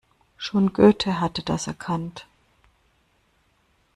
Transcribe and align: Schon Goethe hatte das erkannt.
Schon 0.35 0.73
Goethe 0.73 1.19
hatte 1.21 1.43
das 1.43 1.67
erkannt. 1.67 2.25